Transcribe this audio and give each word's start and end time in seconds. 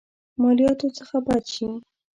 مالياتو 0.41 0.87
څخه 0.97 1.15
بچ 1.27 1.45
شي. 1.55 1.67